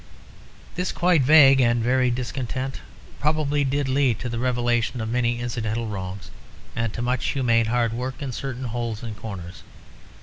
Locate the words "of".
4.99-5.09